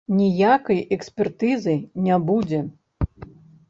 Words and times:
Ніякай 0.19 0.79
экспертызы 0.97 1.79
не 2.09 2.21
будзе. 2.33 2.67